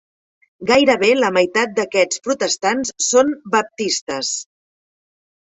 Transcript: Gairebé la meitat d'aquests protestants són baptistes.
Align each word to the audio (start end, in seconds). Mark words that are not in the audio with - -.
Gairebé 0.69 1.09
la 1.17 1.29
meitat 1.35 1.75
d'aquests 1.81 2.23
protestants 2.29 2.95
són 3.09 3.31
baptistes. 3.59 4.35